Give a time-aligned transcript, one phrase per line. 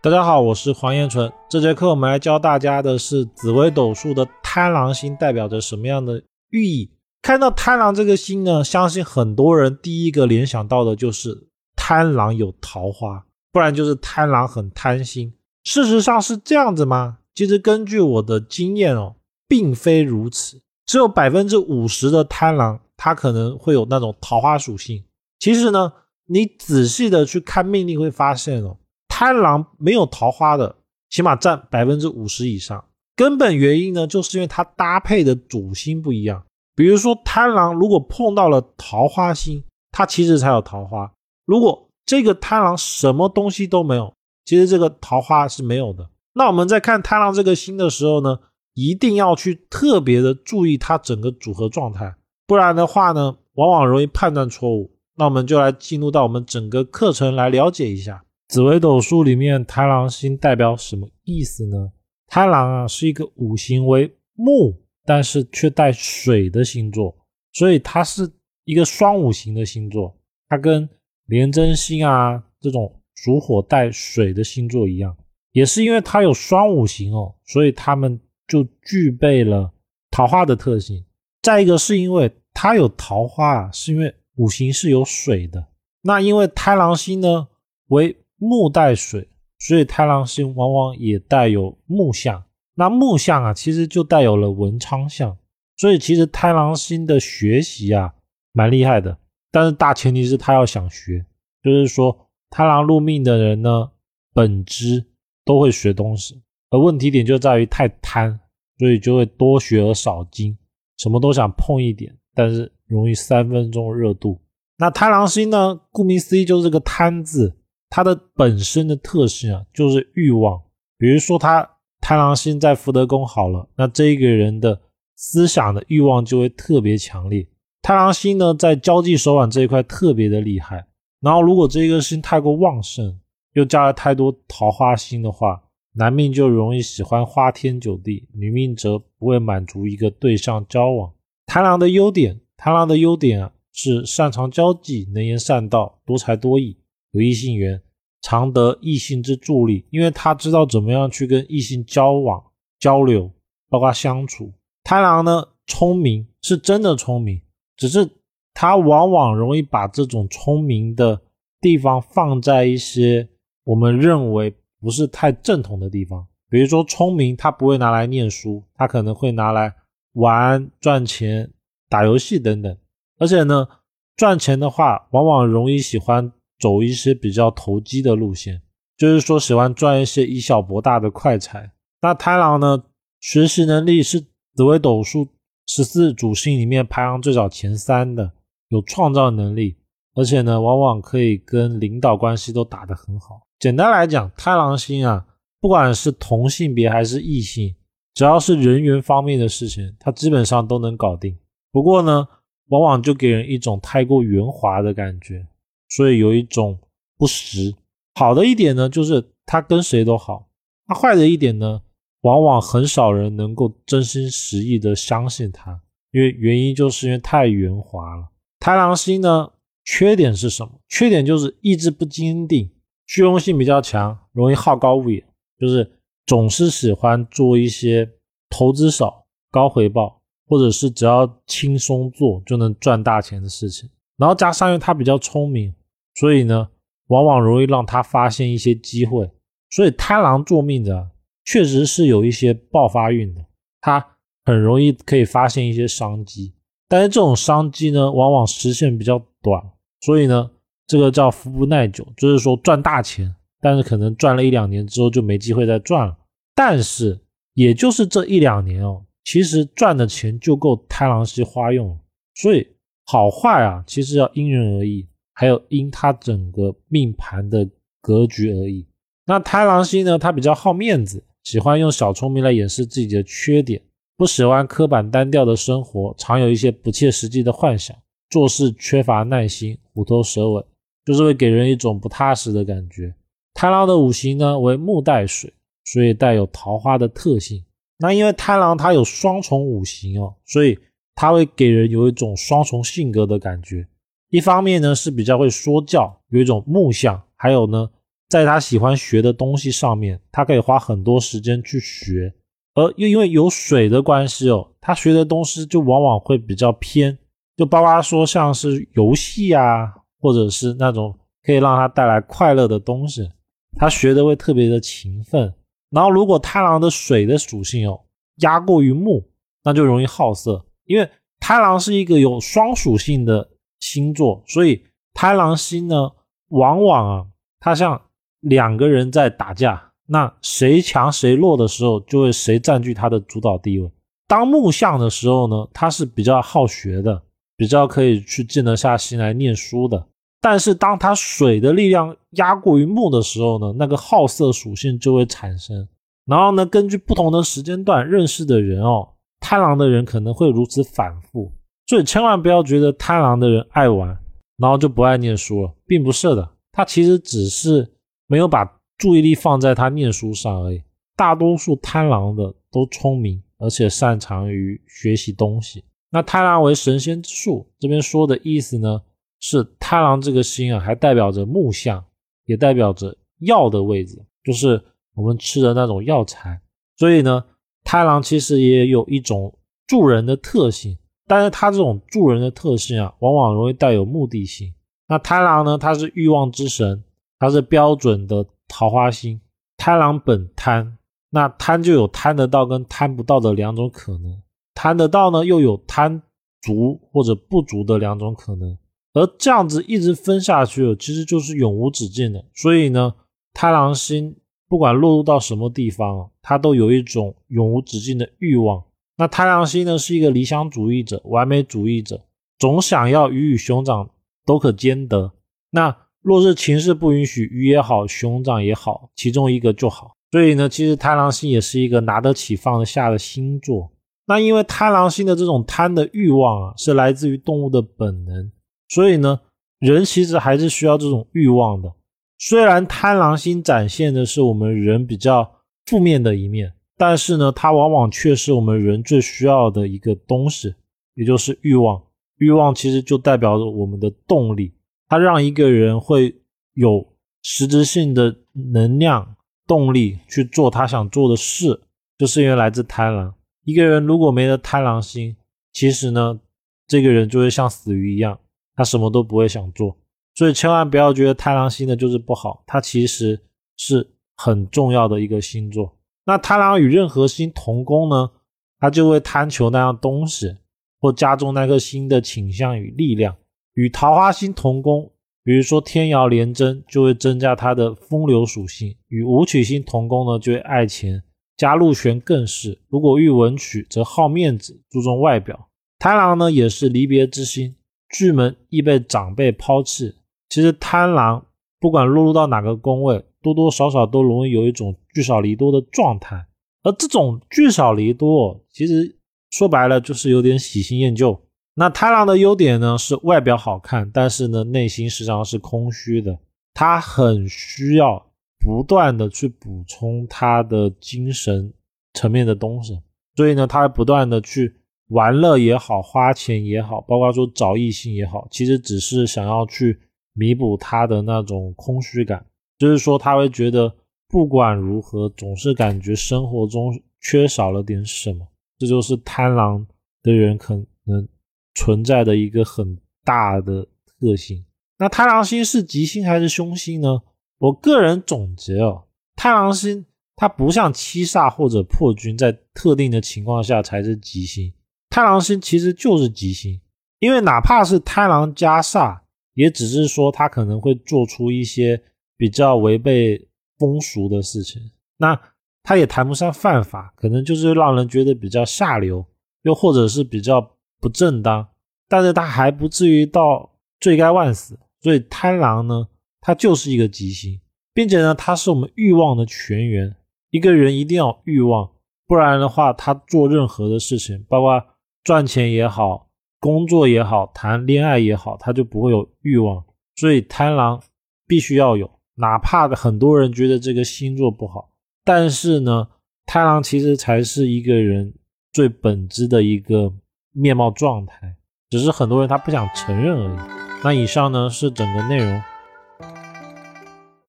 [0.00, 1.32] 大家好，我是黄彦纯。
[1.48, 6.88] 这节课我们来教大家的是紫微斗数的贪狼星代表着什么样的寓意。
[7.20, 15.34] 看到贪狼这个星呢，相信很多人第一个联想到的就是贪狼有桃花，不然就是贪狼很贪心。
[15.64, 17.18] 事实上是这样子吗？
[17.34, 19.16] 其实根据我的经验哦，
[19.48, 20.62] 并非如此。
[20.86, 25.02] 只有百分之五十的贪狼，它可能会有那种桃花属性。
[25.40, 25.92] 其实呢，
[26.26, 28.76] 你仔细的去看命令，会发现哦。
[29.18, 30.76] 贪狼没有桃花的，
[31.10, 32.84] 起码占百分之五十以上。
[33.16, 36.44] 根本原因呢，就是因为它搭配的主星不一样。
[36.76, 41.10] 比如说，贪狼如果碰到了桃花星，它其实才有桃花；
[41.46, 46.08] 如果这个贪狼什么东西都没有，其实这个桃花是没有的。
[46.34, 48.38] 那我们在看贪狼这个星的时候呢，
[48.74, 52.14] 一定要去特别的注意它整个组合状态，
[52.46, 54.92] 不然的话呢，往往容易判断错误。
[55.16, 58.22] 那我们就来进入到我们整个课程来了解一下。
[58.48, 61.92] 紫微斗数里面，贪狼星代表什么意思呢？
[62.26, 64.74] 贪狼啊，是一个五行为木，
[65.04, 67.14] 但是却带水的星座，
[67.52, 68.30] 所以它是
[68.64, 70.16] 一个双五行的星座。
[70.48, 70.88] 它跟
[71.26, 75.14] 廉贞星啊这种属火带水的星座一样，
[75.52, 79.70] 也是因为它有双五行哦，所以它们就具备了
[80.10, 81.04] 桃花的特性。
[81.42, 85.66] 再一个是因为它有桃花啊，是因为五行是有水的。
[86.00, 87.48] 那因为贪狼星呢
[87.88, 92.42] 为木带水，所以太郎星往往也带有木相。
[92.74, 95.36] 那木相啊，其实就带有了文昌相。
[95.76, 98.14] 所以其实太郎星的学习啊，
[98.52, 99.16] 蛮厉害的。
[99.50, 101.24] 但是大前提是他要想学，
[101.62, 102.16] 就是说
[102.50, 103.90] 太郎入命的人呢，
[104.32, 105.04] 本质
[105.44, 106.42] 都会学东西。
[106.70, 108.38] 而问题点就在于太贪，
[108.78, 110.56] 所以就会多学而少精，
[110.98, 114.38] 什么都想碰一点，但是容易三分钟热度。
[114.76, 117.56] 那太郎星呢，顾名思义就是个贪字。
[117.90, 120.60] 它的本身的特性啊，就是欲望。
[120.98, 121.68] 比如说，他
[122.00, 124.80] 贪狼星在福德宫好了，那这一个人的
[125.16, 127.46] 思想的欲望就会特别强烈。
[127.82, 130.86] 贪狼星呢，在交际手腕这一块特别的厉害。
[131.20, 133.18] 然后，如果这个星太过旺盛，
[133.54, 135.62] 又加了太多桃花星的话，
[135.94, 141.12] 男命就容易喜欢花天酒地，女命则不会满足一个对象交往。
[141.46, 146.76] 贪狼的优点，贪狼的优点啊，是擅长交际，能言善道，多才多艺。
[147.12, 147.80] 有异性缘，
[148.20, 152.42] 常得异性之助力，因为他知道怎么样去跟异性交往、
[152.78, 153.30] 交流，
[153.68, 154.52] 包括相处。
[154.82, 157.40] 贪狼呢，聪明是真的聪明，
[157.76, 158.08] 只是
[158.54, 161.20] 他往往容易把这种聪明的
[161.60, 163.28] 地方放在一些
[163.64, 166.26] 我们认为不是太正统的地方。
[166.50, 169.74] 比如说，聪明他不会拿来念书，他可能会拿来
[170.14, 171.52] 玩、赚钱、
[171.88, 172.76] 打游戏等等。
[173.18, 173.68] 而且呢，
[174.16, 176.32] 赚钱的话，往往容易喜欢。
[176.58, 178.60] 走一些比较投机的路线，
[178.96, 181.72] 就是说喜欢赚一些以小博大的快财。
[182.00, 182.84] 那贪狼呢，
[183.20, 184.20] 学习能力是
[184.54, 185.28] 紫微斗数
[185.66, 188.32] 十四主星里面排行最早前三的，
[188.68, 189.76] 有创造能力，
[190.14, 193.42] 而且呢，往往可以跟领导关系都打得很好。
[193.58, 195.26] 简单来讲，贪狼星啊，
[195.60, 197.74] 不管是同性别还是异性，
[198.14, 201.36] 只要是人缘方面的事情，他基本上都能搞定。
[201.70, 202.26] 不过呢，
[202.68, 205.46] 往往就给人一种太过圆滑的感觉。
[205.88, 206.78] 所以有一种
[207.16, 207.74] 不实。
[208.14, 210.48] 好的一点呢，就是他跟谁都好；
[210.88, 211.80] 那坏的一点呢，
[212.22, 218.28] 往往很少人能够真心实意的相信他，因为原因就是因为太圆滑了。
[218.58, 219.52] 太狼星呢，
[219.84, 220.80] 缺点是什么？
[220.88, 222.68] 缺点就是意志不坚定，
[223.06, 225.24] 虚荣心比较强，容易好高骛远，
[225.60, 225.88] 就是
[226.26, 228.10] 总是喜欢做一些
[228.50, 233.88] 投资少、高回报，或者是只要轻松做就能赚大钱的事情。
[234.16, 235.72] 然后加上因为他比较聪明。
[236.18, 236.68] 所以呢，
[237.08, 239.30] 往往容易让他发现一些机会。
[239.70, 241.10] 所以贪狼做命的
[241.44, 243.44] 确实是有一些爆发运的，
[243.80, 244.04] 他
[244.44, 246.54] 很容易可以发现一些商机。
[246.88, 249.62] 但是这种商机呢，往往实现比较短。
[250.00, 250.50] 所以呢，
[250.86, 256.16] 这个叫福不耐久，就是说赚大钱，但是可能赚了一两年之后就没机会再赚了。
[256.54, 257.20] 但是
[257.54, 261.96] 也就是这一两年哦，其实赚的钱就够贪狼星花用了。
[262.34, 262.66] 所以
[263.04, 265.07] 好坏啊，其实要因人而异。
[265.38, 267.64] 还有因他整个命盘的
[268.00, 268.84] 格局而已。
[269.24, 270.18] 那贪狼星呢？
[270.18, 273.80] 他比较好面子，喜欢用小聪明来掩饰自己的缺点，
[274.16, 277.96] 不喜欢刻板单调的生活，常有一些不切实际的幻想，
[278.28, 280.64] 做事缺乏耐心，虎头蛇尾，
[281.04, 283.14] 就是会给人一种不踏实的感觉。
[283.54, 285.52] 太狼的五行呢为木带水，
[285.84, 287.64] 所以带有桃花的特性。
[287.98, 290.76] 那因为太狼它有双重五行哦，所以
[291.14, 293.86] 它会给人有一种双重性格的感觉。
[294.30, 297.88] 一方面呢是比较会说教，有一种木相；还有呢
[298.28, 302.34] 在他喜欢学的东西上面，他可以花很多时间去学。
[302.74, 307.16] 而又因为有水的关系哦，他学的东西就往往会比较偏，
[307.56, 313.28] 就包括说像是游戏啊，或者是那种可以让他带来快乐的东西，
[313.76, 315.52] 他学的会特别的勤奋。
[315.90, 317.98] 然后如果贪狼的水的属性哦
[318.42, 319.24] 压过于木，
[319.64, 321.10] 那就容易好色，因为
[321.40, 323.48] 贪狼是一个有双属性的
[323.80, 324.82] 星座，所以
[325.14, 326.10] 贪狼星呢，
[326.48, 327.26] 往往啊，
[327.60, 328.00] 它像
[328.40, 329.92] 两个人在打架。
[330.10, 333.90] 那谁强谁弱的时候，就会谁占据它的主导地位。
[334.26, 337.22] 当木象的时候呢，它是比较好学的，
[337.56, 340.06] 比较可以去静得下心来念书的。
[340.40, 345.88] 但是当它水的力量压过于木的时候呢，那个好色属性就会产生。
[346.24, 349.08] 然后呢，根据不同的时间段认识的人哦，
[349.40, 351.52] 贪狼的人可能会如此反复。
[351.88, 354.16] 所以千万不要觉得贪狼的人爱玩，
[354.58, 357.92] 然后就不爱念书了，并不是的，他其实只是
[358.28, 358.78] 没有把。
[358.98, 360.82] 注意力放在他念书上而已。
[361.14, 365.84] 大多数贪狼的都聪明，而且擅长于学习东西。
[366.10, 369.00] 那贪狼为神仙之术，这边说的意思呢，
[369.38, 372.04] 是贪狼这个星啊，还代表着木象，
[372.46, 374.82] 也代表着药的位置，就是
[375.14, 376.60] 我们吃的那种药材。
[376.96, 377.44] 所以呢，
[377.84, 379.56] 贪狼其实也有一种
[379.86, 380.98] 助人的特性，
[381.28, 384.74] 但是他这种助人的特性啊，往往容易带有目的性。
[385.06, 387.04] 那贪狼呢，它是欲望之神，
[387.38, 388.44] 它是标准的。
[388.70, 389.40] 桃花星，
[389.78, 390.98] 贪狼本贪，
[391.30, 394.42] 那贪就有贪得到跟贪不到的两种可能，
[394.74, 396.20] 贪得到呢又有贪
[396.60, 398.76] 足或者不足的两种可能，
[399.14, 402.44] 而这样子一直分下去，其实就是永无止境的。
[402.54, 403.14] 所以呢，
[403.54, 404.36] 贪狼星
[404.68, 408.84] 不管落入到什么地方，它都有一种永无止境的欲望。
[409.18, 412.24] 那贪狼星呢是一个理想主义者、完美主义者，
[412.58, 414.08] 总想要鱼与熊掌
[414.46, 415.32] 都可兼得。
[415.70, 420.12] 那若是情势不允许，鱼也好，熊掌也好，其中一个就好。
[420.30, 423.90] 所以呢，其实贪狼星也是一个拿得起放得下的星座。
[424.26, 428.52] 那因为贪狼星的这种贪的欲望啊，是来自于动物的本能，
[428.88, 429.40] 所以呢，
[429.80, 431.92] 人其实还是需要这种欲望的。
[432.38, 435.50] 虽然贪狼星展现的是我们人比较
[435.86, 440.74] 负面的一面，但是呢，它往往却是我们人最需要的一个东西，
[441.14, 442.02] 也就是欲望。
[442.38, 444.72] 欲望其实就代表着我们的动力。
[445.08, 446.36] 它让一个人会
[446.74, 447.06] 有
[447.42, 448.36] 实质性的
[448.72, 449.36] 能量、
[449.66, 451.80] 动力去做他想做的事，
[452.18, 453.32] 就是因为来自贪狼。
[453.64, 455.36] 一个人如果没了贪狼心，
[455.72, 456.40] 其实呢，
[456.86, 458.38] 这个人就会像死鱼一样，
[458.74, 459.96] 他什么都不会想做。
[460.34, 463.40] 所以千万不要觉得贪狼星的就是不好，它其实
[463.76, 465.97] 是很重要的一个星座。
[466.28, 468.30] 那贪狼与任何星同宫呢，
[468.78, 470.54] 他就会贪求那样东西，
[471.00, 473.34] 或加重那颗星的倾向与力量。
[473.72, 475.10] 与桃花星同宫，
[475.42, 481.18] 比如说天姚连贞，就会增加它的风流属性；与武曲星同宫呢，就会爱钱；
[481.56, 482.78] 加禄权更是。
[482.90, 485.70] 如果遇文曲，则好面子，注重外表。
[485.98, 487.74] 贪狼呢，也是离别之星，
[488.10, 490.14] 巨门易被长辈抛弃。
[490.50, 491.46] 其实贪狼
[491.80, 496.46] 不管落入到哪个宫位，多多少少都容易有一种聚少离多的状态。
[496.82, 499.18] 而这种聚少离多，其实
[499.50, 501.40] 说白了就是有点喜新厌旧。
[501.74, 506.38] 那贪狼的优点呢是外表好看，但是呢内心实际上是空虚的。
[506.74, 511.72] 他很需要不断的去补充他的精神
[512.14, 513.00] 层面的东西，
[513.34, 514.76] 所以呢他不断的去
[515.08, 519.98] 玩乐也好，花钱也好，包括说找异性也好，其实只是想要去
[520.34, 522.46] 弥补他的那种空虚感。
[522.78, 523.94] 就是说他会觉得
[524.28, 528.46] 不管如何，总是感觉生活中缺少了点什么。
[528.78, 529.86] 这就是贪狼
[530.22, 531.28] 的人可能。
[531.74, 533.86] 存在的一个很大的
[534.18, 534.64] 特性。
[534.98, 537.20] 那太狼星是吉星还是凶星呢？
[537.58, 539.04] 我个人总结哦，
[539.36, 540.04] 太狼星
[540.34, 544.74] 它不像七煞或者破军，在特定的情况下才是吉星。
[545.08, 546.80] 太狼星其实就是吉星，
[547.20, 549.20] 因为哪怕是太狼加煞，
[549.54, 552.02] 也只是说他可能会做出一些
[552.38, 553.46] 比较违背
[553.78, 554.80] 风俗的事情。
[555.18, 555.38] 那
[555.82, 559.22] 他也谈不上犯法，可能就是让人觉得比较下流，
[559.64, 560.74] 又或者是比较。
[561.00, 561.64] 不正当，
[562.08, 566.08] 但是他还不至于到罪该万死，所以贪狼呢，
[566.40, 567.60] 它就是一个吉星，
[567.94, 570.16] 并且呢，它是我们欲望的泉源。
[570.50, 571.88] 一个人一定要欲望，
[572.26, 574.84] 不然的话，他做任何的事情，包括
[575.22, 576.28] 赚钱也好，
[576.58, 579.84] 工作也好，谈恋爱也好，他就不会有欲望。
[580.16, 581.00] 所以贪狼
[581.46, 584.90] 必须要有，哪怕的很多人觉得这个星座不好，
[585.24, 586.08] 但是呢，
[586.46, 588.34] 太狼其实才是一个人
[588.72, 590.14] 最本质的一个。
[590.50, 591.54] 面貌状态，
[591.88, 593.58] 只是很多人他不想承认而已。
[594.02, 595.62] 那以上呢是整个内容。